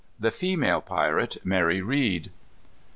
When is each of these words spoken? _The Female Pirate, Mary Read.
_The 0.19 0.33
Female 0.33 0.81
Pirate, 0.81 1.37
Mary 1.45 1.79
Read. 1.79 2.31